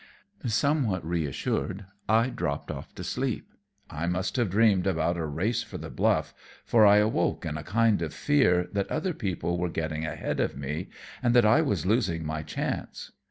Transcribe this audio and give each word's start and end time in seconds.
Somewhat 0.47 1.05
reassured, 1.05 1.85
I 2.09 2.29
dropped 2.31 2.71
off 2.71 2.95
to 2.95 3.03
sleep. 3.03 3.53
I 3.87 4.07
must 4.07 4.35
have 4.37 4.49
dreamed 4.49 4.87
about 4.87 5.15
a 5.15 5.27
race 5.27 5.61
for 5.61 5.77
the 5.77 5.91
Bluff, 5.91 6.33
for 6.65 6.87
I 6.87 6.97
awoke 6.97 7.45
in 7.45 7.55
a 7.55 7.63
kind 7.63 8.01
of 8.01 8.11
fear 8.11 8.67
that 8.73 8.89
other 8.89 9.13
people 9.13 9.59
were 9.59 9.69
getting 9.69 10.03
ahead 10.03 10.39
of 10.39 10.57
me 10.57 10.89
and 11.21 11.35
that 11.35 11.45
I 11.45 11.61
was 11.61 11.85
losing 11.85 12.25
my 12.25 12.41
chance. 12.41 13.11